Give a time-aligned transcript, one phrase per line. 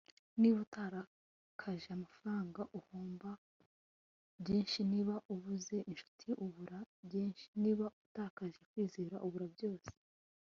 [0.41, 3.29] niba utakaje amafaranga uhomba
[4.41, 9.91] byinshi, niba ubuze inshuti ubura byinshi, niba utakaje kwizera ubura byose